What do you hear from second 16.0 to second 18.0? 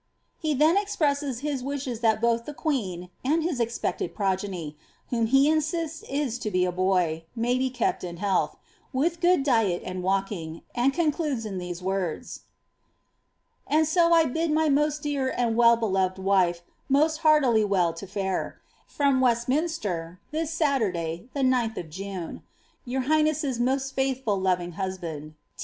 wife most heartily well